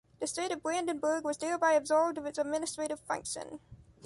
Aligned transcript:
The 0.19 0.25
state 0.25 0.49
of 0.51 0.63
Brandenburg 0.63 1.23
was 1.23 1.37
thereby 1.37 1.73
absolved 1.73 2.17
of 2.17 2.25
its 2.25 2.39
administrative 2.39 3.01
function. 3.01 3.59